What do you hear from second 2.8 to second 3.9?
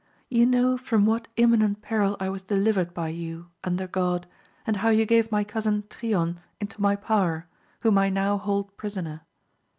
by you, un der